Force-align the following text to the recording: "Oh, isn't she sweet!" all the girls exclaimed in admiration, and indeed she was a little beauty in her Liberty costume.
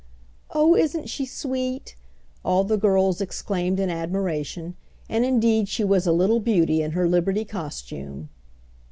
"Oh, 0.49 0.73
isn't 0.75 1.09
she 1.09 1.27
sweet!" 1.27 1.95
all 2.43 2.63
the 2.63 2.75
girls 2.75 3.21
exclaimed 3.21 3.79
in 3.79 3.91
admiration, 3.91 4.75
and 5.07 5.23
indeed 5.23 5.69
she 5.69 5.83
was 5.83 6.07
a 6.07 6.11
little 6.11 6.39
beauty 6.39 6.81
in 6.81 6.93
her 6.93 7.07
Liberty 7.07 7.45
costume. 7.45 8.27